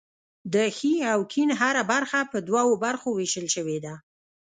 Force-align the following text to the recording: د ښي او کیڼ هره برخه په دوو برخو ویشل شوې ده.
د 0.53 0.55
ښي 0.77 0.93
او 1.13 1.19
کیڼ 1.31 1.49
هره 1.61 1.83
برخه 1.91 2.19
په 2.31 2.37
دوو 2.47 2.67
برخو 2.85 3.07
ویشل 3.13 3.47
شوې 3.55 3.77
ده. 3.85 3.93